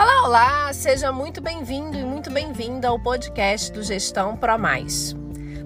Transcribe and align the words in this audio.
Olá, 0.00 0.26
olá! 0.26 0.72
Seja 0.72 1.12
muito 1.12 1.42
bem-vindo 1.42 1.94
e 1.94 2.02
muito 2.02 2.30
bem-vinda 2.30 2.88
ao 2.88 2.98
podcast 2.98 3.70
do 3.70 3.82
Gestão 3.82 4.34
Pro 4.34 4.58
Mais. 4.58 5.14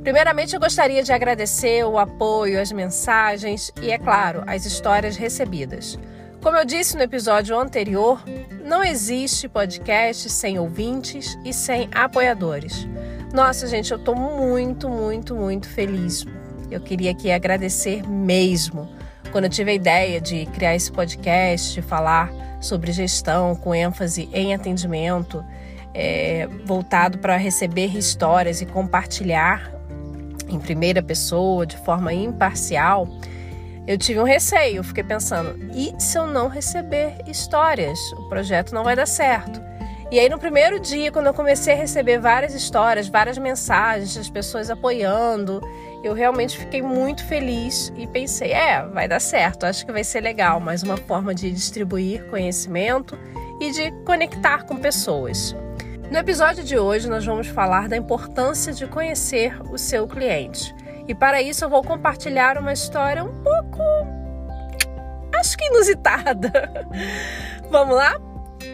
Primeiramente, 0.02 0.54
eu 0.54 0.60
gostaria 0.60 1.04
de 1.04 1.12
agradecer 1.12 1.84
o 1.84 1.96
apoio, 1.96 2.60
as 2.60 2.72
mensagens 2.72 3.72
e, 3.80 3.92
é 3.92 3.96
claro, 3.96 4.42
as 4.44 4.66
histórias 4.66 5.16
recebidas. 5.16 5.96
Como 6.42 6.56
eu 6.56 6.64
disse 6.64 6.96
no 6.96 7.04
episódio 7.04 7.56
anterior, 7.56 8.24
não 8.64 8.82
existe 8.82 9.48
podcast 9.48 10.28
sem 10.28 10.58
ouvintes 10.58 11.38
e 11.44 11.52
sem 11.52 11.88
apoiadores. 11.94 12.88
Nossa, 13.32 13.68
gente, 13.68 13.92
eu 13.92 13.98
estou 13.98 14.16
muito, 14.16 14.88
muito, 14.88 15.36
muito 15.36 15.68
feliz. 15.68 16.26
Eu 16.72 16.80
queria 16.80 17.12
aqui 17.12 17.30
agradecer 17.30 18.02
mesmo. 18.08 18.88
Quando 19.34 19.46
eu 19.46 19.50
tive 19.50 19.72
a 19.72 19.74
ideia 19.74 20.20
de 20.20 20.46
criar 20.46 20.76
esse 20.76 20.92
podcast, 20.92 21.74
de 21.74 21.82
falar 21.82 22.30
sobre 22.60 22.92
gestão 22.92 23.56
com 23.56 23.74
ênfase 23.74 24.28
em 24.32 24.54
atendimento, 24.54 25.44
é, 25.92 26.46
voltado 26.64 27.18
para 27.18 27.36
receber 27.36 27.96
histórias 27.96 28.60
e 28.60 28.66
compartilhar 28.66 29.72
em 30.48 30.60
primeira 30.60 31.02
pessoa, 31.02 31.66
de 31.66 31.76
forma 31.78 32.12
imparcial, 32.12 33.08
eu 33.88 33.98
tive 33.98 34.20
um 34.20 34.24
receio. 34.24 34.84
Fiquei 34.84 35.02
pensando: 35.02 35.58
e 35.74 35.92
se 35.98 36.16
eu 36.16 36.28
não 36.28 36.46
receber 36.46 37.16
histórias? 37.26 37.98
O 38.12 38.28
projeto 38.28 38.72
não 38.72 38.84
vai 38.84 38.94
dar 38.94 39.06
certo. 39.06 39.60
E 40.12 40.20
aí, 40.20 40.28
no 40.28 40.38
primeiro 40.38 40.78
dia, 40.78 41.10
quando 41.10 41.26
eu 41.26 41.34
comecei 41.34 41.74
a 41.74 41.76
receber 41.76 42.20
várias 42.20 42.54
histórias, 42.54 43.08
várias 43.08 43.36
mensagens, 43.36 44.16
as 44.16 44.30
pessoas 44.30 44.70
apoiando, 44.70 45.60
eu 46.06 46.12
realmente 46.12 46.58
fiquei 46.58 46.82
muito 46.82 47.24
feliz 47.24 47.92
e 47.96 48.06
pensei: 48.06 48.52
é, 48.52 48.84
vai 48.86 49.08
dar 49.08 49.20
certo, 49.20 49.64
acho 49.64 49.84
que 49.86 49.92
vai 49.92 50.04
ser 50.04 50.20
legal, 50.20 50.60
mais 50.60 50.82
uma 50.82 50.96
forma 50.96 51.34
de 51.34 51.50
distribuir 51.50 52.24
conhecimento 52.26 53.18
e 53.60 53.70
de 53.70 53.90
conectar 54.04 54.64
com 54.64 54.76
pessoas. 54.76 55.56
No 56.10 56.18
episódio 56.18 56.62
de 56.62 56.78
hoje, 56.78 57.08
nós 57.08 57.24
vamos 57.24 57.48
falar 57.48 57.88
da 57.88 57.96
importância 57.96 58.72
de 58.72 58.86
conhecer 58.86 59.58
o 59.72 59.78
seu 59.78 60.06
cliente. 60.06 60.74
E 61.08 61.14
para 61.14 61.42
isso, 61.42 61.64
eu 61.64 61.70
vou 61.70 61.82
compartilhar 61.82 62.58
uma 62.58 62.72
história 62.72 63.24
um 63.24 63.42
pouco. 63.42 63.78
acho 65.34 65.56
que 65.56 65.64
inusitada. 65.66 66.86
Vamos 67.70 67.96
lá? 67.96 68.20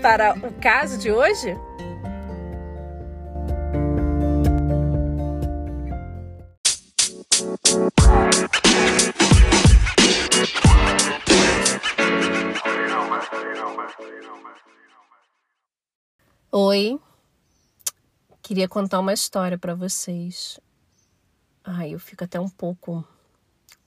Para 0.02 0.34
o 0.34 0.52
caso 0.60 0.98
de 0.98 1.10
hoje? 1.10 1.56
Oi, 16.52 16.98
queria 18.42 18.68
contar 18.68 18.98
uma 18.98 19.12
história 19.12 19.56
para 19.56 19.72
vocês. 19.72 20.58
Ai, 21.62 21.94
eu 21.94 22.00
fico 22.00 22.24
até 22.24 22.40
um 22.40 22.48
pouco 22.48 23.06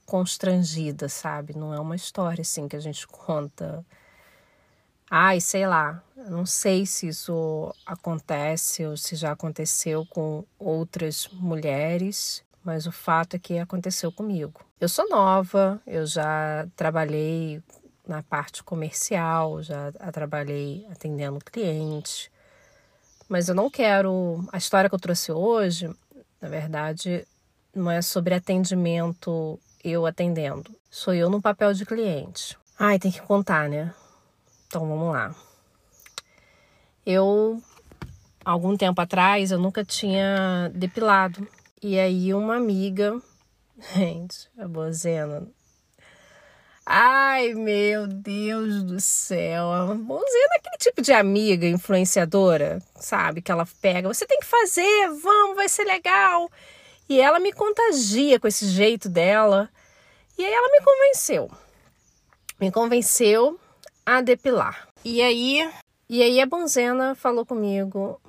constrangida, 0.06 1.06
sabe? 1.06 1.54
Não 1.54 1.74
é 1.74 1.78
uma 1.78 1.94
história 1.94 2.40
assim 2.40 2.66
que 2.66 2.74
a 2.74 2.80
gente 2.80 3.06
conta. 3.06 3.84
Ai, 5.10 5.42
sei 5.42 5.66
lá, 5.66 6.02
não 6.16 6.46
sei 6.46 6.86
se 6.86 7.08
isso 7.08 7.70
acontece 7.84 8.86
ou 8.86 8.96
se 8.96 9.14
já 9.14 9.32
aconteceu 9.32 10.06
com 10.06 10.42
outras 10.58 11.28
mulheres, 11.32 12.42
mas 12.64 12.86
o 12.86 12.92
fato 12.92 13.36
é 13.36 13.38
que 13.38 13.58
aconteceu 13.58 14.10
comigo. 14.10 14.64
Eu 14.80 14.88
sou 14.88 15.06
nova, 15.10 15.78
eu 15.86 16.06
já 16.06 16.66
trabalhei 16.74 17.62
na 18.08 18.22
parte 18.22 18.64
comercial, 18.64 19.62
já 19.62 19.92
trabalhei 20.10 20.86
atendendo 20.90 21.38
clientes, 21.44 22.32
mas 23.28 23.48
eu 23.48 23.54
não 23.54 23.70
quero. 23.70 24.46
A 24.52 24.58
história 24.58 24.88
que 24.88 24.94
eu 24.94 25.00
trouxe 25.00 25.32
hoje, 25.32 25.90
na 26.40 26.48
verdade, 26.48 27.26
não 27.74 27.90
é 27.90 28.00
sobre 28.02 28.34
atendimento, 28.34 29.58
eu 29.82 30.06
atendendo. 30.06 30.70
Sou 30.90 31.12
eu 31.12 31.28
no 31.28 31.42
papel 31.42 31.72
de 31.74 31.84
cliente. 31.84 32.56
Ai, 32.78 32.98
tem 32.98 33.10
que 33.10 33.20
contar, 33.20 33.68
né? 33.68 33.92
Então 34.66 34.86
vamos 34.88 35.12
lá. 35.12 35.34
Eu, 37.04 37.62
algum 38.44 38.76
tempo 38.76 39.00
atrás, 39.00 39.50
eu 39.50 39.58
nunca 39.58 39.84
tinha 39.84 40.70
depilado. 40.74 41.46
E 41.82 41.98
aí, 41.98 42.32
uma 42.32 42.56
amiga, 42.56 43.20
gente, 43.94 44.48
a 44.58 44.66
Bozena, 44.66 45.46
Ai, 46.86 47.54
meu 47.54 48.06
Deus 48.06 48.82
do 48.82 49.00
céu. 49.00 49.72
A 49.72 49.86
Bonzinha 49.94 50.48
é 50.52 50.58
aquele 50.58 50.76
tipo 50.76 51.00
de 51.00 51.12
amiga 51.12 51.66
influenciadora, 51.66 52.82
sabe? 52.96 53.40
Que 53.40 53.50
ela 53.50 53.66
pega, 53.80 54.12
você 54.12 54.26
tem 54.26 54.38
que 54.38 54.44
fazer, 54.44 55.08
vamos, 55.22 55.56
vai 55.56 55.66
ser 55.66 55.84
legal. 55.84 56.50
E 57.08 57.18
ela 57.18 57.40
me 57.40 57.52
contagia 57.52 58.38
com 58.38 58.46
esse 58.46 58.66
jeito 58.68 59.08
dela. 59.08 59.70
E 60.36 60.44
aí 60.44 60.52
ela 60.52 60.68
me 60.70 60.84
convenceu. 60.84 61.50
Me 62.60 62.70
convenceu 62.70 63.58
a 64.04 64.20
depilar. 64.20 64.86
E 65.02 65.22
aí, 65.22 65.70
e 66.08 66.22
aí 66.22 66.38
a 66.38 66.46
Bonzena 66.46 67.14
falou 67.14 67.46
comigo: 67.46 68.20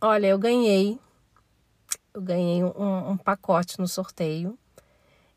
Olha, 0.00 0.26
eu 0.26 0.38
ganhei. 0.38 0.98
Eu 2.12 2.20
ganhei 2.20 2.62
um, 2.62 3.10
um 3.10 3.16
pacote 3.16 3.78
no 3.78 3.88
sorteio 3.88 4.58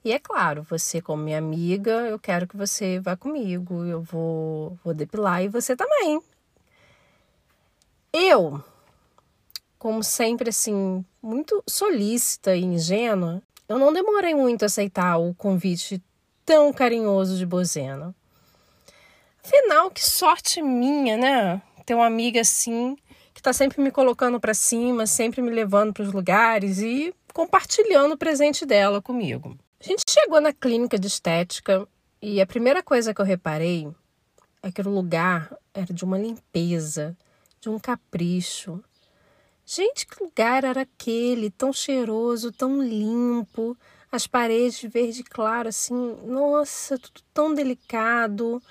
e 0.04 0.12
é 0.12 0.20
claro, 0.20 0.64
você 0.64 1.02
como 1.02 1.24
minha 1.24 1.38
amiga, 1.38 1.92
eu 1.92 2.20
quero 2.20 2.48
que 2.48 2.58
você 2.58 3.00
vá 3.00 3.16
comigo, 3.16 3.86
eu 3.86 4.02
vou, 4.02 4.78
vou 4.84 4.94
depilar 4.94 5.44
e 5.44 5.48
você 5.48 5.76
também. 5.76 6.22
Eu, 8.12 8.64
como 9.80 10.04
sempre 10.04 10.50
assim, 10.50 11.04
muito 11.22 11.64
solícita 11.68 12.56
e 12.56 12.64
ingênua, 12.64 13.42
eu 13.68 13.80
não 13.80 13.94
demorei 13.94 14.36
muito 14.36 14.64
a 14.64 14.66
aceitar 14.66 15.18
o 15.18 15.34
convite 15.34 16.04
tão 16.46 16.74
carinhoso 16.74 17.38
de 17.38 17.46
Bozena. 17.46 18.14
Afinal, 19.44 19.90
que 19.90 20.04
sorte 20.04 20.62
minha, 20.62 21.18
né? 21.18 21.62
Ter 21.86 21.96
uma 21.96 22.06
amiga 22.06 22.42
assim, 22.42 22.96
que 23.34 23.42
tá 23.42 23.52
sempre 23.52 23.82
me 23.82 23.92
colocando 23.92 24.40
para 24.40 24.54
cima, 24.54 25.06
sempre 25.06 25.42
me 25.42 25.50
levando 25.50 25.94
para 25.94 26.04
os 26.04 26.14
lugares 26.14 26.80
e 26.80 27.14
compartilhando 27.34 28.14
o 28.14 28.18
presente 28.18 28.66
dela 28.66 29.02
comigo. 29.02 29.58
A 29.84 29.86
gente 29.86 30.04
chegou 30.08 30.40
na 30.40 30.54
clínica 30.54 30.98
de 30.98 31.08
estética 31.08 31.86
e 32.22 32.40
a 32.40 32.48
primeira 32.48 32.82
coisa 32.82 33.14
que 33.14 33.20
eu 33.20 33.26
reparei 33.26 33.86
é 34.62 34.72
que 34.72 34.80
o 34.80 34.90
lugar 34.90 35.54
era 35.74 35.94
de 35.94 36.06
uma 36.06 36.18
limpeza, 36.18 37.18
de 37.60 37.68
um 37.68 37.78
capricho. 37.78 38.82
Gente, 39.66 40.08
que 40.08 40.24
lugar 40.24 40.64
era 40.64 40.84
aquele? 40.84 41.52
Tão 41.52 41.74
cheiroso, 41.74 42.50
tão 42.50 42.82
limpo, 42.82 43.78
as 44.10 44.26
paredes 44.26 44.90
verde 44.90 45.22
claro, 45.22 45.68
assim, 45.68 46.16
nossa, 46.26 46.98
tudo 46.98 47.20
tão 47.34 47.54
delicado, 47.54 48.64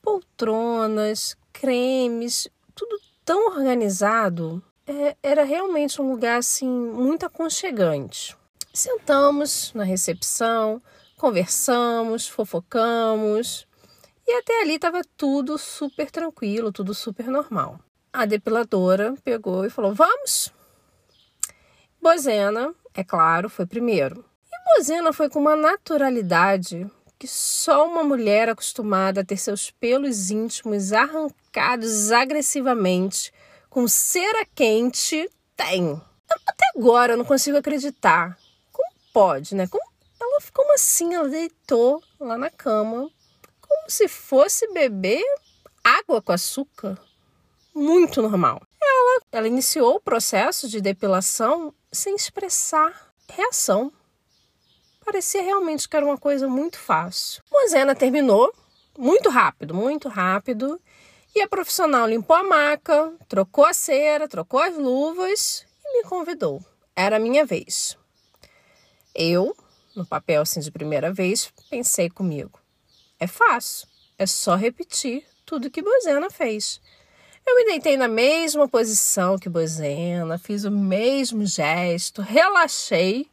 poltronas, 0.00 1.36
cremes, 1.52 2.46
tudo 2.72 3.00
tão 3.24 3.48
organizado. 3.48 4.62
É, 4.86 5.16
era 5.24 5.42
realmente 5.42 6.00
um 6.00 6.08
lugar 6.08 6.38
assim 6.38 6.68
muito 6.68 7.26
aconchegante. 7.26 8.40
Sentamos 8.74 9.70
na 9.74 9.84
recepção, 9.84 10.80
conversamos, 11.18 12.26
fofocamos 12.26 13.66
e 14.26 14.32
até 14.32 14.62
ali 14.62 14.76
estava 14.76 15.02
tudo 15.14 15.58
super 15.58 16.10
tranquilo, 16.10 16.72
tudo 16.72 16.94
super 16.94 17.26
normal. 17.26 17.78
A 18.10 18.24
depiladora 18.24 19.14
pegou 19.22 19.66
e 19.66 19.70
falou: 19.70 19.94
Vamos! 19.94 20.50
Bozena, 22.00 22.74
é 22.94 23.04
claro, 23.04 23.50
foi 23.50 23.66
primeiro. 23.66 24.24
E 24.50 24.74
Bozena 24.78 25.12
foi 25.12 25.28
com 25.28 25.38
uma 25.38 25.54
naturalidade 25.54 26.90
que 27.18 27.28
só 27.28 27.86
uma 27.86 28.02
mulher 28.02 28.48
acostumada 28.48 29.20
a 29.20 29.24
ter 29.24 29.36
seus 29.36 29.70
pelos 29.70 30.30
íntimos 30.30 30.94
arrancados 30.94 32.10
agressivamente 32.10 33.30
com 33.68 33.86
cera 33.86 34.46
quente 34.54 35.28
tem. 35.54 36.00
Até 36.46 36.64
agora 36.74 37.12
eu 37.12 37.18
não 37.18 37.24
consigo 37.24 37.58
acreditar 37.58 38.38
pode, 39.12 39.54
né? 39.54 39.66
Como, 39.66 39.84
ela 40.20 40.40
ficou 40.40 40.70
assim, 40.72 41.14
ela 41.14 41.28
deitou 41.28 42.02
lá 42.18 42.38
na 42.38 42.50
cama, 42.50 43.10
como 43.60 43.90
se 43.90 44.08
fosse 44.08 44.66
beber 44.72 45.22
água 45.82 46.22
com 46.22 46.32
açúcar. 46.32 46.98
Muito 47.74 48.20
normal. 48.20 48.60
Ela, 48.80 49.22
ela 49.32 49.48
iniciou 49.48 49.96
o 49.96 50.00
processo 50.00 50.68
de 50.68 50.80
depilação 50.80 51.74
sem 51.90 52.14
expressar 52.14 53.12
reação. 53.28 53.92
Parecia 55.04 55.42
realmente 55.42 55.88
que 55.88 55.96
era 55.96 56.04
uma 56.04 56.18
coisa 56.18 56.48
muito 56.48 56.78
fácil. 56.78 57.42
Mozena 57.50 57.94
terminou 57.94 58.52
muito 58.96 59.28
rápido, 59.30 59.74
muito 59.74 60.08
rápido. 60.08 60.80
E 61.34 61.40
a 61.40 61.48
profissional 61.48 62.06
limpou 62.06 62.36
a 62.36 62.44
maca, 62.44 63.12
trocou 63.26 63.64
a 63.64 63.72
cera, 63.72 64.28
trocou 64.28 64.60
as 64.60 64.76
luvas 64.76 65.66
e 65.84 65.98
me 65.98 66.08
convidou. 66.08 66.62
Era 66.94 67.16
a 67.16 67.20
minha 67.20 67.44
vez. 67.44 67.96
Eu, 69.14 69.56
no 69.94 70.06
papel 70.06 70.42
assim 70.42 70.60
de 70.60 70.70
primeira 70.70 71.12
vez, 71.12 71.52
pensei 71.68 72.08
comigo: 72.08 72.58
é 73.18 73.26
fácil, 73.26 73.86
é 74.18 74.26
só 74.26 74.54
repetir 74.54 75.24
tudo 75.44 75.70
que 75.70 75.82
Bozena 75.82 76.30
fez. 76.30 76.80
Eu 77.46 77.56
me 77.56 77.64
deitei 77.64 77.96
na 77.96 78.08
mesma 78.08 78.68
posição 78.68 79.38
que 79.38 79.48
Bozena, 79.48 80.38
fiz 80.38 80.64
o 80.64 80.70
mesmo 80.70 81.44
gesto, 81.44 82.22
relaxei. 82.22 83.28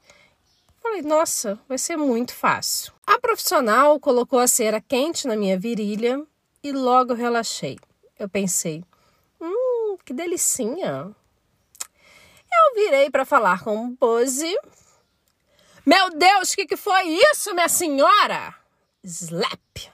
Falei, 0.81 1.01
nossa, 1.01 1.59
vai 1.67 1.77
ser 1.77 1.95
muito 1.95 2.33
fácil. 2.33 2.91
A 3.05 3.19
profissional 3.19 3.99
colocou 3.99 4.39
a 4.39 4.47
cera 4.47 4.81
quente 4.81 5.27
na 5.27 5.35
minha 5.35 5.57
virilha 5.59 6.25
e 6.63 6.71
logo 6.71 7.13
relaxei. 7.13 7.77
Eu 8.17 8.27
pensei, 8.27 8.83
hum, 9.39 9.97
que 10.03 10.13
delicinha. 10.13 11.15
Eu 12.51 12.75
virei 12.75 13.09
para 13.09 13.25
falar 13.25 13.63
com 13.63 13.85
o 13.85 13.91
Boze. 13.91 14.57
Meu 15.89 16.11
Deus, 16.11 16.53
o 16.53 16.55
que, 16.55 16.67
que 16.67 16.77
foi 16.77 17.17
isso, 17.31 17.51
minha 17.55 17.67
senhora? 17.67 18.53
Slap! 19.03 19.89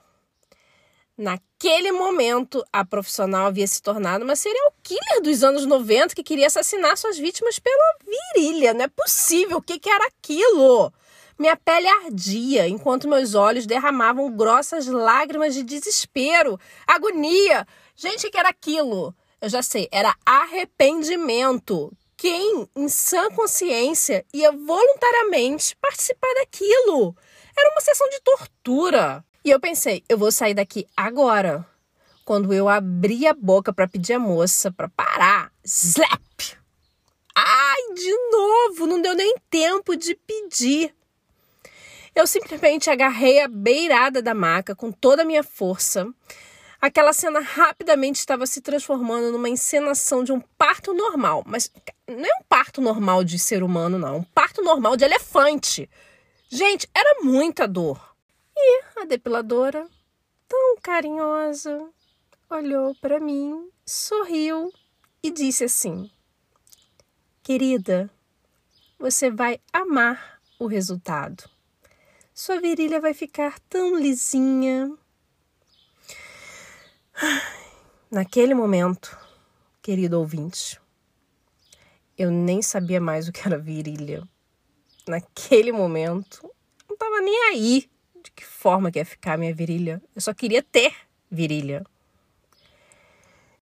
Naquele 1.17 1.93
momento, 1.93 2.61
a 2.69 2.83
profissional 2.83 3.45
havia 3.45 3.65
se 3.65 3.81
tornado 3.81 4.25
uma 4.25 4.35
serial 4.35 4.73
killer 4.83 5.21
dos 5.23 5.41
anos 5.41 5.65
90 5.65 6.13
que 6.13 6.21
queria 6.21 6.47
assassinar 6.47 6.97
suas 6.97 7.17
vítimas 7.17 7.59
pela 7.59 7.95
virilha. 8.05 8.73
Não 8.73 8.83
é 8.83 8.87
possível. 8.89 9.59
O 9.59 9.61
que, 9.61 9.79
que 9.79 9.89
era 9.89 10.05
aquilo? 10.07 10.91
Minha 11.39 11.55
pele 11.55 11.87
ardia 11.87 12.67
enquanto 12.67 13.07
meus 13.07 13.33
olhos 13.33 13.65
derramavam 13.65 14.29
grossas 14.35 14.87
lágrimas 14.87 15.53
de 15.53 15.63
desespero, 15.63 16.59
agonia. 16.85 17.65
Gente, 17.95 18.27
o 18.27 18.31
que 18.31 18.37
era 18.37 18.49
aquilo? 18.49 19.15
Eu 19.39 19.47
já 19.47 19.61
sei, 19.61 19.87
era 19.93 20.13
arrependimento. 20.25 21.89
Quem, 22.17 22.67
em 22.75 22.87
sã 22.87 23.29
consciência, 23.31 24.25
ia 24.33 24.51
voluntariamente 24.51 25.75
participar 25.77 26.33
daquilo? 26.35 27.15
Era 27.57 27.71
uma 27.71 27.81
sessão 27.81 28.09
de 28.09 28.21
tortura. 28.21 29.23
E 29.43 29.49
eu 29.49 29.59
pensei, 29.59 30.03
eu 30.07 30.17
vou 30.17 30.31
sair 30.31 30.53
daqui 30.53 30.87
agora. 30.95 31.65
Quando 32.23 32.53
eu 32.53 32.67
abri 32.67 33.27
a 33.27 33.33
boca 33.33 33.71
para 33.71 33.87
pedir 33.87 34.13
a 34.13 34.19
moça 34.19 34.71
para 34.71 34.89
parar, 34.89 35.51
slap! 35.63 36.57
Ai, 37.35 37.93
de 37.93 38.17
novo, 38.31 38.87
não 38.87 39.01
deu 39.01 39.13
nem 39.13 39.35
tempo 39.49 39.95
de 39.95 40.15
pedir. 40.15 40.95
Eu 42.15 42.25
simplesmente 42.25 42.89
agarrei 42.89 43.41
a 43.41 43.47
beirada 43.47 44.21
da 44.21 44.33
maca 44.33 44.73
com 44.73 44.89
toda 44.89 45.23
a 45.23 45.25
minha 45.25 45.43
força. 45.43 46.07
Aquela 46.85 47.13
cena 47.13 47.39
rapidamente 47.39 48.19
estava 48.19 48.45
se 48.45 48.61
transformando 48.61 49.31
numa 49.31 49.49
encenação 49.49 50.23
de 50.23 50.31
um 50.31 50.39
parto 50.39 50.93
normal, 50.93 51.41
mas 51.43 51.71
não 52.07 52.23
é 52.23 52.39
um 52.39 52.43
parto 52.47 52.79
normal 52.79 53.23
de 53.23 53.39
ser 53.39 53.63
humano, 53.63 53.97
não, 53.97 54.07
é 54.09 54.17
um 54.19 54.23
parto 54.23 54.61
normal 54.61 54.95
de 54.95 55.03
elefante. 55.03 55.89
Gente, 56.47 56.87
era 56.93 57.23
muita 57.23 57.67
dor. 57.67 58.15
E 58.55 58.83
a 58.97 59.03
depiladora, 59.03 59.89
tão 60.47 60.77
carinhosa, 60.79 61.89
olhou 62.51 62.93
para 63.01 63.19
mim, 63.19 63.67
sorriu 63.83 64.71
e 65.23 65.31
disse 65.31 65.63
assim: 65.63 66.07
Querida, 67.41 68.11
você 68.99 69.31
vai 69.31 69.59
amar 69.73 70.39
o 70.59 70.67
resultado. 70.67 71.49
Sua 72.31 72.61
virilha 72.61 73.01
vai 73.01 73.15
ficar 73.15 73.59
tão 73.61 73.97
lisinha. 73.97 74.95
Naquele 78.11 78.53
momento, 78.53 79.17
querido 79.81 80.19
ouvinte, 80.19 80.79
eu 82.17 82.31
nem 82.31 82.61
sabia 82.61 82.99
mais 83.01 83.27
o 83.27 83.31
que 83.31 83.45
era 83.45 83.57
virilha. 83.57 84.27
Naquele 85.07 85.71
momento, 85.71 86.49
não 86.87 86.93
estava 86.93 87.21
nem 87.21 87.49
aí 87.49 87.89
de 88.23 88.31
que 88.31 88.45
forma 88.45 88.91
que 88.91 88.99
ia 88.99 89.05
ficar 89.05 89.33
a 89.33 89.37
minha 89.37 89.53
virilha. 89.53 90.01
Eu 90.15 90.21
só 90.21 90.33
queria 90.33 90.63
ter 90.63 90.95
virilha. 91.29 91.85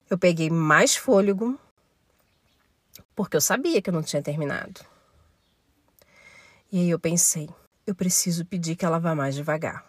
Eu 0.09 0.18
peguei 0.18 0.50
mais 0.50 0.95
fôlego, 0.95 1.57
porque 3.15 3.38
eu 3.38 3.42
sabia 3.42 3.81
que 3.81 3.89
eu 3.89 3.94
não 3.94 4.04
tinha 4.04 4.21
terminado. 4.21 4.81
E 6.71 6.80
aí 6.80 6.89
eu 6.89 7.00
pensei, 7.00 7.50
eu 7.88 7.95
preciso 7.95 8.45
pedir 8.45 8.75
que 8.75 8.86
ela 8.86 9.00
vá 9.00 9.15
mais 9.15 9.36
devagar. 9.36 9.86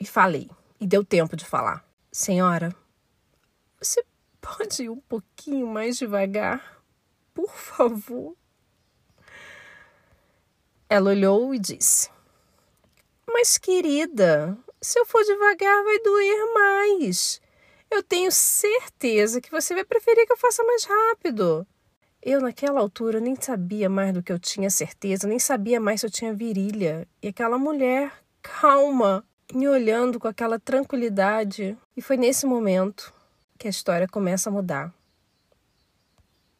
E 0.00 0.06
falei, 0.06 0.50
e 0.80 0.86
deu 0.86 1.04
tempo 1.04 1.36
de 1.36 1.44
falar. 1.44 1.84
Senhora, 2.10 2.74
você 3.84 4.04
pode 4.40 4.84
ir 4.84 4.90
um 4.90 5.00
pouquinho 5.00 5.66
mais 5.66 5.96
devagar? 5.96 6.82
Por 7.34 7.50
favor. 7.50 8.36
Ela 10.88 11.10
olhou 11.10 11.54
e 11.54 11.58
disse: 11.58 12.10
mas, 13.32 13.56
querida, 13.56 14.56
se 14.80 14.98
eu 14.98 15.06
for 15.06 15.24
devagar, 15.24 15.82
vai 15.82 15.98
doer 16.00 16.54
mais. 16.54 17.40
Eu 17.90 18.02
tenho 18.02 18.30
certeza 18.30 19.40
que 19.40 19.50
você 19.50 19.74
vai 19.74 19.84
preferir 19.84 20.26
que 20.26 20.32
eu 20.32 20.36
faça 20.36 20.62
mais 20.62 20.84
rápido. 20.84 21.66
Eu, 22.22 22.40
naquela 22.40 22.78
altura, 22.78 23.20
nem 23.20 23.34
sabia 23.34 23.88
mais 23.88 24.12
do 24.12 24.22
que 24.22 24.30
eu 24.30 24.38
tinha 24.38 24.70
certeza, 24.70 25.26
nem 25.26 25.38
sabia 25.38 25.80
mais 25.80 26.00
se 26.00 26.06
eu 26.06 26.10
tinha 26.10 26.34
virilha. 26.34 27.08
E 27.22 27.28
aquela 27.28 27.58
mulher, 27.58 28.12
calma, 28.42 29.24
me 29.52 29.66
olhando 29.66 30.20
com 30.20 30.28
aquela 30.28 30.60
tranquilidade. 30.60 31.76
E 31.96 32.02
foi 32.02 32.16
nesse 32.16 32.46
momento 32.46 33.12
que 33.62 33.68
a 33.68 33.70
história 33.70 34.08
começa 34.08 34.50
a 34.50 34.52
mudar. 34.52 34.92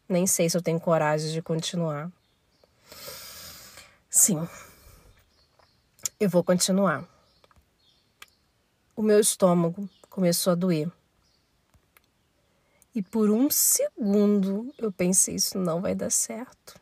Nem 0.08 0.24
sei 0.24 0.48
se 0.48 0.56
eu 0.56 0.62
tenho 0.62 0.78
coragem 0.78 1.32
de 1.32 1.42
continuar. 1.42 2.08
Sim, 4.08 4.48
eu 6.20 6.30
vou 6.30 6.44
continuar. 6.44 7.04
O 8.94 9.02
meu 9.02 9.18
estômago 9.18 9.90
começou 10.08 10.52
a 10.52 10.54
doer. 10.54 10.92
E 12.94 13.02
por 13.02 13.30
um 13.30 13.50
segundo 13.50 14.72
eu 14.78 14.92
pensei: 14.92 15.34
isso 15.34 15.58
não 15.58 15.80
vai 15.80 15.96
dar 15.96 16.10
certo. 16.10 16.80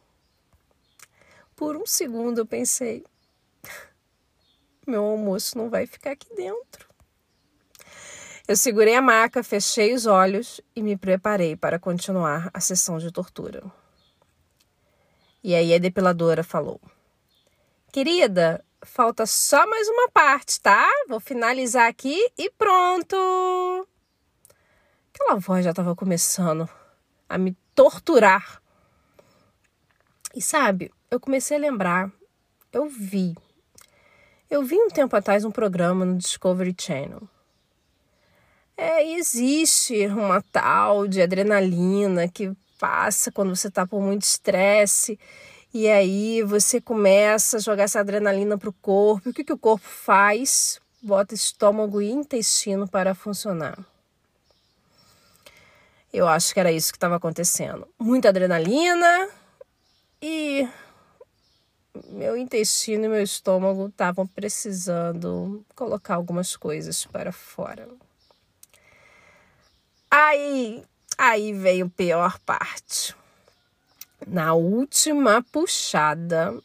Por 1.57 1.79
um 1.79 1.87
segundo 1.87 2.43
eu 2.43 2.47
pensei: 2.47 3.07
meu 4.87 5.03
almoço 5.03 5.57
não 5.57 5.71
vai 5.71 5.87
ficar 5.87 6.11
aqui 6.11 6.29
dentro. 6.35 6.90
Eu 8.51 8.57
segurei 8.57 8.97
a 8.97 9.01
maca, 9.01 9.45
fechei 9.45 9.95
os 9.95 10.07
olhos 10.07 10.61
e 10.75 10.83
me 10.83 10.97
preparei 10.97 11.55
para 11.55 11.79
continuar 11.79 12.51
a 12.53 12.59
sessão 12.59 12.99
de 12.99 13.13
tortura. 13.13 13.63
E 15.41 15.55
aí 15.55 15.73
a 15.73 15.79
depiladora 15.79 16.43
falou: 16.43 16.81
Querida, 17.93 18.65
falta 18.83 19.25
só 19.25 19.65
mais 19.69 19.87
uma 19.87 20.11
parte, 20.11 20.61
tá? 20.61 20.85
Vou 21.09 21.21
finalizar 21.21 21.89
aqui 21.89 22.19
e 22.37 22.51
pronto. 22.51 23.15
Aquela 25.15 25.39
voz 25.39 25.65
já 25.65 25.71
estava 25.71 25.95
começando 25.95 26.69
a 27.29 27.39
me 27.39 27.57
torturar. 27.73 28.61
E 30.35 30.43
sabe, 30.43 30.91
eu 31.09 31.21
comecei 31.21 31.57
a 31.57 31.61
lembrar, 31.61 32.11
eu 32.73 32.89
vi. 32.89 33.33
Eu 34.51 34.65
vi 34.65 34.75
um 34.75 34.89
tempo 34.89 35.15
atrás 35.15 35.45
um 35.45 35.53
programa 35.53 36.05
no 36.05 36.19
Discovery 36.19 36.75
Channel. 36.77 37.29
É, 38.83 39.07
existe 39.13 40.07
uma 40.07 40.41
tal 40.41 41.07
de 41.07 41.21
adrenalina 41.21 42.27
que 42.27 42.51
passa 42.79 43.31
quando 43.31 43.55
você 43.55 43.69
está 43.69 43.87
por 43.87 44.01
muito 44.01 44.23
estresse 44.23 45.21
e 45.75 45.87
aí 45.87 46.43
você 46.43 46.81
começa 46.81 47.59
a 47.59 47.61
jogar 47.61 47.83
essa 47.83 48.01
adrenalina 48.01 48.57
para 48.57 48.71
o 48.71 48.73
corpo. 48.73 49.29
O 49.29 49.35
que, 49.35 49.45
que 49.45 49.53
o 49.53 49.59
corpo 49.59 49.87
faz? 49.87 50.81
Bota 51.03 51.35
estômago 51.35 52.01
e 52.01 52.11
intestino 52.11 52.89
para 52.89 53.15
funcionar. 53.15 53.79
Eu 56.11 56.27
acho 56.27 56.55
que 56.55 56.61
era 56.61 56.73
isso 56.73 56.91
que 56.91 56.97
estava 56.97 57.17
acontecendo. 57.17 57.87
Muita 57.99 58.31
adrenalina 58.31 59.29
e 60.23 60.67
meu 62.09 62.35
intestino 62.35 63.05
e 63.05 63.09
meu 63.09 63.23
estômago 63.23 63.89
estavam 63.89 64.27
precisando 64.27 65.63
colocar 65.77 66.15
algumas 66.15 66.57
coisas 66.57 67.05
para 67.05 67.31
fora. 67.31 67.87
Aí, 70.11 70.83
aí 71.17 71.53
veio 71.53 71.87
a 71.87 71.91
pior 71.91 72.39
parte. 72.41 73.15
Na 74.27 74.55
última 74.55 75.43
puxada, 75.53 76.61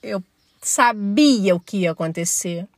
eu 0.00 0.22
sabia 0.62 1.56
o 1.56 1.60
que 1.60 1.78
ia 1.78 1.90
acontecer, 1.90 2.68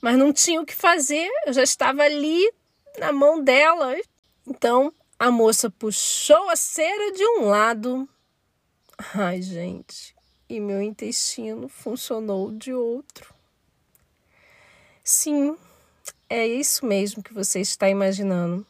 mas 0.00 0.16
não 0.16 0.32
tinha 0.32 0.60
o 0.60 0.66
que 0.66 0.74
fazer, 0.74 1.28
eu 1.46 1.52
já 1.52 1.62
estava 1.62 2.02
ali 2.02 2.50
na 2.98 3.12
mão 3.12 3.44
dela. 3.44 3.94
Então 4.46 4.92
a 5.18 5.30
moça 5.30 5.68
puxou 5.68 6.48
a 6.48 6.56
cera 6.56 7.12
de 7.12 7.24
um 7.24 7.44
lado. 7.44 8.08
Ai, 9.14 9.42
gente, 9.42 10.16
e 10.48 10.58
meu 10.58 10.80
intestino 10.80 11.68
funcionou 11.68 12.50
de 12.50 12.72
outro. 12.72 13.34
Sim, 15.04 15.56
é 16.30 16.46
isso 16.46 16.86
mesmo 16.86 17.22
que 17.22 17.34
você 17.34 17.60
está 17.60 17.88
imaginando. 17.88 18.66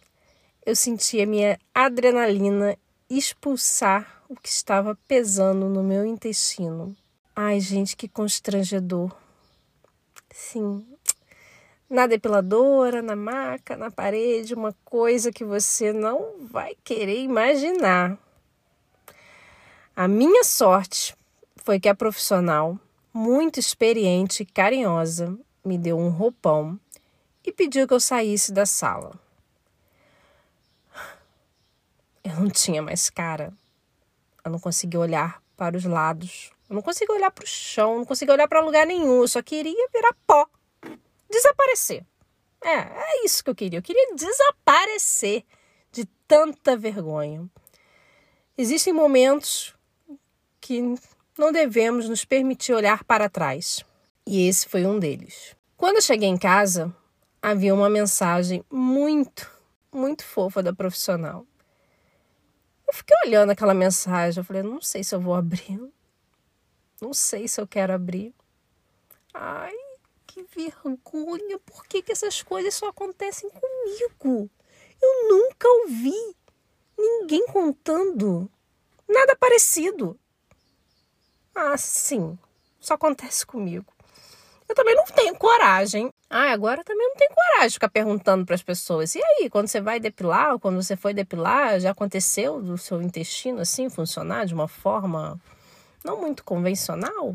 Eu 0.68 0.76
senti 0.76 1.18
a 1.18 1.26
minha 1.26 1.58
adrenalina 1.74 2.76
expulsar 3.08 4.22
o 4.28 4.36
que 4.36 4.50
estava 4.50 4.94
pesando 5.08 5.66
no 5.66 5.82
meu 5.82 6.04
intestino. 6.04 6.94
Ai, 7.34 7.58
gente, 7.58 7.96
que 7.96 8.06
constrangedor. 8.06 9.10
Sim, 10.30 10.86
na 11.88 12.06
depiladora, 12.06 13.00
na 13.00 13.16
maca, 13.16 13.78
na 13.78 13.90
parede, 13.90 14.52
uma 14.52 14.76
coisa 14.84 15.32
que 15.32 15.42
você 15.42 15.90
não 15.90 16.34
vai 16.50 16.76
querer 16.84 17.22
imaginar. 17.22 18.18
A 19.96 20.06
minha 20.06 20.44
sorte 20.44 21.16
foi 21.64 21.80
que 21.80 21.88
a 21.88 21.94
profissional, 21.94 22.78
muito 23.10 23.58
experiente 23.58 24.42
e 24.42 24.46
carinhosa, 24.46 25.34
me 25.64 25.78
deu 25.78 25.96
um 25.96 26.10
roupão 26.10 26.78
e 27.42 27.50
pediu 27.50 27.88
que 27.88 27.94
eu 27.94 28.00
saísse 28.00 28.52
da 28.52 28.66
sala. 28.66 29.18
Eu 32.28 32.40
não 32.40 32.50
tinha 32.50 32.82
mais 32.82 33.08
cara. 33.08 33.52
Eu 34.44 34.50
não 34.50 34.58
conseguia 34.58 35.00
olhar 35.00 35.42
para 35.56 35.76
os 35.76 35.84
lados. 35.84 36.50
Eu 36.68 36.74
não 36.74 36.82
conseguia 36.82 37.14
olhar 37.14 37.30
para 37.30 37.44
o 37.44 37.46
chão, 37.46 37.96
não 37.96 38.04
conseguia 38.04 38.34
olhar 38.34 38.46
para 38.46 38.60
lugar 38.60 38.86
nenhum. 38.86 39.22
Eu 39.22 39.28
só 39.28 39.42
queria 39.42 39.88
virar 39.92 40.14
pó 40.26 40.46
desaparecer. 41.30 42.04
É, 42.62 42.74
é 42.74 43.24
isso 43.24 43.42
que 43.42 43.48
eu 43.48 43.54
queria. 43.54 43.78
Eu 43.78 43.82
queria 43.82 44.14
desaparecer 44.14 45.42
de 45.90 46.04
tanta 46.26 46.76
vergonha. 46.76 47.48
Existem 48.56 48.92
momentos 48.92 49.74
que 50.60 50.82
não 51.38 51.50
devemos 51.50 52.08
nos 52.08 52.26
permitir 52.26 52.74
olhar 52.74 53.04
para 53.04 53.30
trás. 53.30 53.82
E 54.26 54.46
esse 54.46 54.68
foi 54.68 54.84
um 54.84 54.98
deles. 54.98 55.56
Quando 55.78 55.96
eu 55.96 56.02
cheguei 56.02 56.28
em 56.28 56.36
casa, 56.36 56.94
havia 57.40 57.74
uma 57.74 57.88
mensagem 57.88 58.62
muito, 58.70 59.50
muito 59.90 60.24
fofa 60.24 60.62
da 60.62 60.74
profissional. 60.74 61.46
Eu 62.88 62.94
fiquei 62.94 63.14
olhando 63.26 63.50
aquela 63.50 63.74
mensagem, 63.74 64.40
eu 64.40 64.44
falei, 64.44 64.62
não 64.62 64.80
sei 64.80 65.04
se 65.04 65.14
eu 65.14 65.20
vou 65.20 65.34
abrir. 65.34 65.78
Não 67.02 67.12
sei 67.12 67.46
se 67.46 67.60
eu 67.60 67.66
quero 67.66 67.92
abrir. 67.92 68.34
Ai, 69.34 69.76
que 70.26 70.42
vergonha! 70.42 71.58
Por 71.66 71.86
que, 71.86 72.00
que 72.00 72.12
essas 72.12 72.42
coisas 72.42 72.74
só 72.74 72.88
acontecem 72.88 73.50
comigo? 73.50 74.50
Eu 75.00 75.28
nunca 75.28 75.68
ouvi 75.68 76.34
ninguém 76.96 77.46
contando 77.48 78.50
nada 79.06 79.36
parecido. 79.36 80.18
Ah, 81.54 81.76
sim, 81.76 82.38
só 82.80 82.94
acontece 82.94 83.44
comigo. 83.44 83.92
Eu 84.66 84.74
também 84.74 84.94
não 84.94 85.04
tenho 85.04 85.36
coragem. 85.36 86.12
Ah, 86.30 86.52
agora 86.52 86.84
também 86.84 87.08
não 87.08 87.16
tenho 87.16 87.30
coragem 87.34 87.68
de 87.68 87.74
ficar 87.74 87.88
perguntando 87.88 88.44
para 88.44 88.54
as 88.54 88.62
pessoas. 88.62 89.14
E 89.14 89.20
aí, 89.22 89.48
quando 89.48 89.66
você 89.66 89.80
vai 89.80 89.98
depilar, 89.98 90.52
ou 90.52 90.60
quando 90.60 90.82
você 90.82 90.94
foi 90.94 91.14
depilar, 91.14 91.80
já 91.80 91.90
aconteceu 91.90 92.60
do 92.60 92.76
seu 92.76 93.00
intestino 93.00 93.60
assim 93.60 93.88
funcionar 93.88 94.44
de 94.44 94.52
uma 94.52 94.68
forma 94.68 95.40
não 96.04 96.20
muito 96.20 96.44
convencional? 96.44 97.34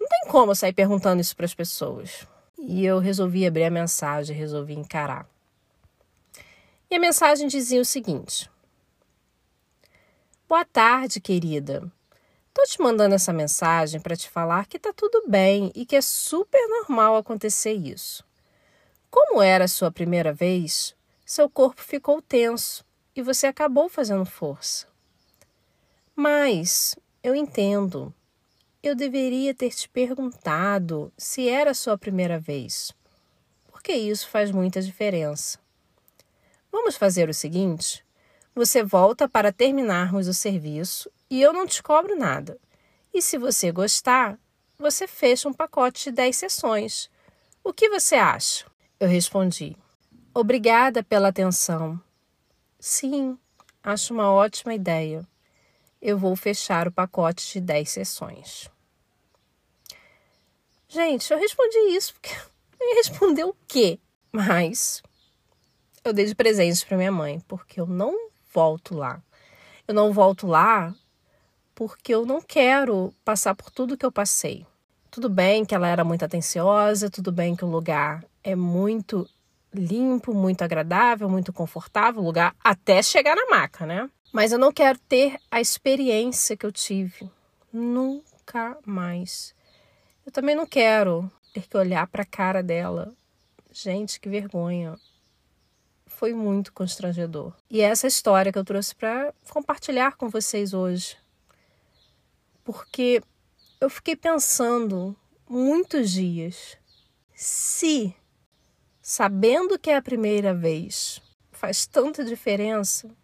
Não 0.00 0.08
tem 0.08 0.30
como 0.30 0.50
eu 0.50 0.56
sair 0.56 0.72
perguntando 0.72 1.20
isso 1.20 1.36
para 1.36 1.46
as 1.46 1.54
pessoas. 1.54 2.26
E 2.58 2.84
eu 2.84 2.98
resolvi 2.98 3.46
abrir 3.46 3.64
a 3.64 3.70
mensagem, 3.70 4.36
resolvi 4.36 4.74
encarar. 4.74 5.26
E 6.90 6.96
a 6.96 6.98
mensagem 6.98 7.46
dizia 7.46 7.80
o 7.80 7.84
seguinte: 7.84 8.50
Boa 10.48 10.64
tarde, 10.64 11.20
querida. 11.20 11.90
Tô 12.56 12.64
te 12.64 12.80
mandando 12.80 13.14
essa 13.14 13.34
mensagem 13.34 14.00
para 14.00 14.16
te 14.16 14.30
falar 14.30 14.64
que 14.64 14.78
tá 14.78 14.90
tudo 14.90 15.24
bem 15.28 15.70
e 15.74 15.84
que 15.84 15.94
é 15.94 16.00
super 16.00 16.66
normal 16.66 17.14
acontecer 17.14 17.74
isso. 17.74 18.24
Como 19.10 19.42
era 19.42 19.66
a 19.66 19.68
sua 19.68 19.92
primeira 19.92 20.32
vez, 20.32 20.96
seu 21.22 21.50
corpo 21.50 21.82
ficou 21.82 22.22
tenso 22.22 22.82
e 23.14 23.20
você 23.20 23.46
acabou 23.46 23.90
fazendo 23.90 24.24
força. 24.24 24.86
Mas 26.14 26.96
eu 27.22 27.34
entendo 27.34 28.10
eu 28.82 28.94
deveria 28.94 29.54
ter 29.54 29.68
te 29.74 29.86
perguntado 29.86 31.12
se 31.14 31.50
era 31.50 31.72
a 31.72 31.74
sua 31.74 31.98
primeira 31.98 32.38
vez, 32.38 32.90
porque 33.66 33.92
isso 33.92 34.30
faz 34.30 34.50
muita 34.50 34.80
diferença. 34.80 35.58
Vamos 36.72 36.96
fazer 36.96 37.28
o 37.28 37.34
seguinte: 37.34 38.02
você 38.56 38.82
volta 38.82 39.28
para 39.28 39.52
terminarmos 39.52 40.26
o 40.26 40.32
serviço 40.32 41.12
e 41.28 41.42
eu 41.42 41.52
não 41.52 41.66
te 41.66 41.82
cobro 41.82 42.16
nada. 42.16 42.58
E 43.12 43.20
se 43.20 43.36
você 43.36 43.70
gostar, 43.70 44.38
você 44.78 45.06
fecha 45.06 45.46
um 45.46 45.52
pacote 45.52 46.04
de 46.04 46.12
10 46.12 46.36
sessões. 46.36 47.10
O 47.62 47.70
que 47.70 47.90
você 47.90 48.14
acha? 48.14 48.64
Eu 48.98 49.08
respondi: 49.08 49.76
Obrigada 50.32 51.02
pela 51.02 51.28
atenção. 51.28 52.00
Sim, 52.80 53.38
acho 53.82 54.14
uma 54.14 54.32
ótima 54.32 54.72
ideia. 54.72 55.28
Eu 56.00 56.16
vou 56.16 56.34
fechar 56.34 56.88
o 56.88 56.92
pacote 56.92 57.52
de 57.52 57.60
10 57.60 57.90
sessões. 57.90 58.70
Gente, 60.88 61.30
eu 61.30 61.38
respondi 61.38 61.78
isso 61.94 62.14
porque 62.14 62.30
eu 62.80 62.88
ia 62.88 62.94
responder 62.94 63.44
o 63.44 63.54
quê? 63.68 63.98
Mas 64.32 65.02
eu 66.02 66.14
dei 66.14 66.24
de 66.24 66.34
presente 66.34 66.86
para 66.86 66.96
minha 66.96 67.12
mãe, 67.12 67.40
porque 67.40 67.78
eu 67.78 67.86
não 67.86 68.30
volto 68.56 68.94
lá. 68.94 69.22
Eu 69.86 69.92
não 69.92 70.14
volto 70.14 70.46
lá 70.46 70.94
porque 71.74 72.14
eu 72.14 72.24
não 72.24 72.40
quero 72.40 73.12
passar 73.22 73.54
por 73.54 73.70
tudo 73.70 73.98
que 73.98 74.06
eu 74.06 74.10
passei. 74.10 74.66
Tudo 75.10 75.28
bem 75.28 75.62
que 75.62 75.74
ela 75.74 75.86
era 75.86 76.02
muito 76.02 76.24
atenciosa, 76.24 77.10
tudo 77.10 77.30
bem 77.30 77.54
que 77.54 77.66
o 77.66 77.70
lugar 77.70 78.24
é 78.42 78.56
muito 78.56 79.28
limpo, 79.74 80.32
muito 80.32 80.62
agradável, 80.62 81.28
muito 81.28 81.52
confortável, 81.52 82.22
lugar 82.22 82.56
até 82.64 83.02
chegar 83.02 83.36
na 83.36 83.46
maca, 83.50 83.84
né? 83.84 84.08
Mas 84.32 84.52
eu 84.52 84.58
não 84.58 84.72
quero 84.72 84.98
ter 85.00 85.38
a 85.50 85.60
experiência 85.60 86.56
que 86.56 86.64
eu 86.64 86.72
tive. 86.72 87.30
Nunca 87.70 88.78
mais. 88.86 89.54
Eu 90.24 90.32
também 90.32 90.54
não 90.54 90.64
quero 90.64 91.30
ter 91.52 91.68
que 91.68 91.76
olhar 91.76 92.06
para 92.06 92.22
a 92.22 92.26
cara 92.26 92.62
dela. 92.62 93.12
Gente, 93.70 94.18
que 94.18 94.30
vergonha. 94.30 94.96
Foi 96.16 96.32
muito 96.32 96.72
constrangedor. 96.72 97.52
E 97.70 97.82
é 97.82 97.84
essa 97.84 98.06
história 98.06 98.50
que 98.50 98.58
eu 98.58 98.64
trouxe 98.64 98.94
para 98.94 99.34
compartilhar 99.50 100.16
com 100.16 100.30
vocês 100.30 100.72
hoje. 100.72 101.14
Porque 102.64 103.22
eu 103.78 103.90
fiquei 103.90 104.16
pensando 104.16 105.14
muitos 105.46 106.10
dias 106.10 106.78
se, 107.34 108.16
sabendo 109.02 109.78
que 109.78 109.90
é 109.90 109.96
a 109.96 110.02
primeira 110.02 110.54
vez, 110.54 111.20
faz 111.52 111.86
tanta 111.86 112.24
diferença, 112.24 113.14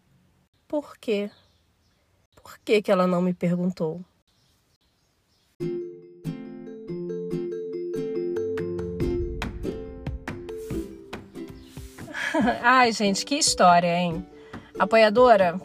por 0.67 0.95
quê? 0.95 1.31
Por 2.35 2.59
que, 2.59 2.79
que 2.79 2.91
ela 2.91 3.07
não 3.07 3.23
me 3.23 3.33
perguntou? 3.33 4.05
Ai, 12.61 12.91
gente, 12.91 13.25
que 13.25 13.35
história, 13.35 13.95
hein? 13.95 14.25
Apoiadora, 14.77 15.59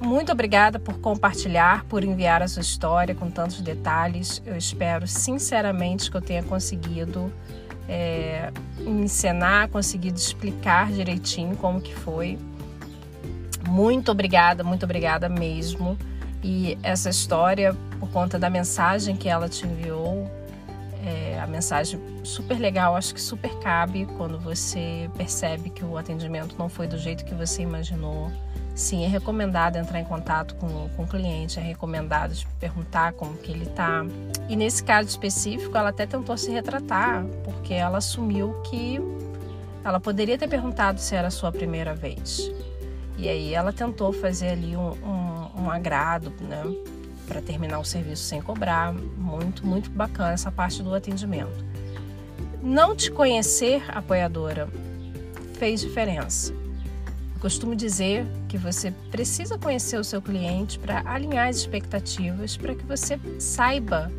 muito 0.00 0.30
obrigada 0.30 0.78
por 0.78 0.98
compartilhar, 1.00 1.84
por 1.84 2.04
enviar 2.04 2.42
a 2.42 2.48
sua 2.48 2.62
história 2.62 3.14
com 3.14 3.30
tantos 3.30 3.60
detalhes. 3.60 4.42
Eu 4.46 4.56
espero 4.56 5.06
sinceramente 5.06 6.10
que 6.10 6.16
eu 6.16 6.20
tenha 6.20 6.42
conseguido 6.42 7.32
é, 7.88 8.52
ensinar, 8.78 9.68
conseguido 9.68 10.18
explicar 10.18 10.92
direitinho 10.92 11.56
como 11.56 11.80
que 11.80 11.94
foi. 11.94 12.38
Muito 13.66 14.12
obrigada, 14.12 14.62
muito 14.62 14.84
obrigada 14.84 15.28
mesmo. 15.28 15.98
E 16.42 16.78
essa 16.82 17.08
história, 17.08 17.74
por 17.98 18.10
conta 18.10 18.38
da 18.38 18.50
mensagem 18.50 19.16
que 19.16 19.28
ela 19.28 19.48
te 19.48 19.66
enviou, 19.66 20.30
a 21.44 21.46
mensagem 21.46 22.00
super 22.24 22.58
legal, 22.58 22.96
acho 22.96 23.14
que 23.14 23.20
super 23.20 23.54
cabe 23.58 24.06
quando 24.16 24.38
você 24.38 25.10
percebe 25.16 25.68
que 25.68 25.84
o 25.84 25.98
atendimento 25.98 26.56
não 26.58 26.68
foi 26.68 26.86
do 26.86 26.98
jeito 26.98 27.24
que 27.24 27.34
você 27.34 27.62
imaginou. 27.62 28.32
Sim, 28.74 29.04
é 29.04 29.08
recomendado 29.08 29.76
entrar 29.76 30.00
em 30.00 30.04
contato 30.04 30.56
com, 30.56 30.88
com 30.88 31.04
o 31.04 31.06
cliente, 31.06 31.60
é 31.60 31.62
recomendado 31.62 32.34
perguntar 32.58 33.12
como 33.12 33.36
que 33.36 33.52
ele 33.52 33.64
está. 33.64 34.04
E 34.48 34.56
nesse 34.56 34.82
caso 34.82 35.08
específico, 35.08 35.76
ela 35.76 35.90
até 35.90 36.06
tentou 36.06 36.36
se 36.36 36.50
retratar, 36.50 37.24
porque 37.44 37.74
ela 37.74 37.98
assumiu 37.98 38.54
que 38.62 38.98
ela 39.84 40.00
poderia 40.00 40.38
ter 40.38 40.48
perguntado 40.48 40.98
se 40.98 41.14
era 41.14 41.28
a 41.28 41.30
sua 41.30 41.52
primeira 41.52 41.94
vez. 41.94 42.50
E 43.16 43.28
aí 43.28 43.54
ela 43.54 43.72
tentou 43.72 44.12
fazer 44.12 44.48
ali 44.48 44.74
um, 44.76 44.90
um, 44.90 45.62
um 45.64 45.70
agrado, 45.70 46.32
né? 46.40 46.64
Para 47.26 47.40
terminar 47.40 47.78
o 47.78 47.84
serviço 47.84 48.22
sem 48.24 48.40
cobrar. 48.40 48.92
Muito, 48.92 49.66
muito 49.66 49.90
bacana 49.90 50.32
essa 50.32 50.50
parte 50.50 50.82
do 50.82 50.94
atendimento. 50.94 51.64
Não 52.62 52.94
te 52.96 53.10
conhecer, 53.10 53.82
apoiadora, 53.88 54.68
fez 55.58 55.80
diferença. 55.80 56.52
Eu 56.52 57.40
costumo 57.40 57.76
dizer 57.76 58.26
que 58.48 58.56
você 58.56 58.90
precisa 59.10 59.58
conhecer 59.58 59.98
o 59.98 60.04
seu 60.04 60.22
cliente 60.22 60.78
para 60.78 61.02
alinhar 61.04 61.48
as 61.48 61.56
expectativas, 61.56 62.56
para 62.56 62.74
que 62.74 62.84
você 62.84 63.18
saiba 63.38 64.10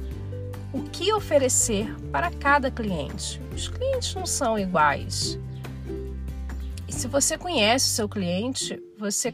o 0.71 0.83
que 0.83 1.11
oferecer 1.13 1.95
para 2.11 2.29
cada 2.29 2.69
cliente. 2.69 3.41
Os 3.55 3.67
clientes 3.67 4.13
não 4.13 4.25
são 4.25 4.59
iguais. 4.59 5.39
E 6.87 6.93
se 6.93 7.07
você 7.07 7.37
conhece 7.37 7.85
o 7.87 7.95
seu 7.95 8.09
cliente, 8.09 8.79
você 8.97 9.33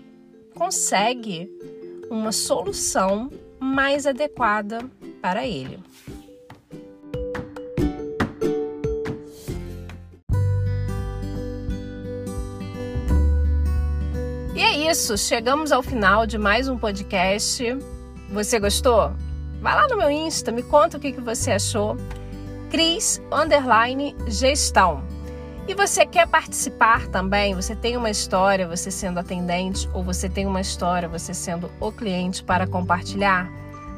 consegue 0.53 1.51
uma 2.09 2.31
solução 2.31 3.31
mais 3.71 4.05
adequada 4.05 4.79
para 5.21 5.47
ele. 5.47 5.79
E 14.53 14.59
é 14.61 14.91
isso, 14.91 15.17
chegamos 15.17 15.71
ao 15.71 15.81
final 15.81 16.27
de 16.27 16.37
mais 16.37 16.67
um 16.67 16.77
podcast. 16.77 17.63
Você 18.29 18.59
gostou? 18.59 19.13
Vai 19.61 19.73
lá 19.73 19.87
no 19.87 19.97
meu 19.97 20.11
Insta, 20.11 20.51
me 20.51 20.61
conta 20.61 20.97
o 20.97 20.99
que, 20.99 21.13
você 21.13 21.51
achou. 21.51 21.95
Cris 22.69 23.21
Underline 23.31 24.15
Gestão. 24.27 25.03
E 25.68 25.75
você 25.75 26.06
quer 26.06 26.27
participar 26.27 27.08
também? 27.08 27.56
Você 27.56 27.75
tem 27.75 27.96
uma 27.96 28.10
história, 28.10 28.68
você 28.68 28.89
sendo 28.89 29.20
atendente, 29.20 29.88
ou 29.94 30.03
você 30.03 30.27
tem 30.27 30.46
uma 30.46 30.60
história, 30.60 31.08
você 31.08 31.34
sendo 31.34 31.72
o 31.80 31.91
cliente 31.91 32.44
para 32.44 32.68
compartilhar? 32.68 33.50